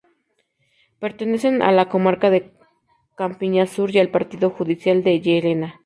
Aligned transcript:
Pertenece 0.99 1.47
a 1.61 1.71
la 1.71 1.87
comarca 1.87 2.31
de 2.31 2.51
Campiña 3.15 3.67
Sur 3.67 3.91
y 3.95 3.99
al 3.99 4.09
partido 4.09 4.49
judicial 4.49 5.03
de 5.03 5.19
Llerena. 5.21 5.79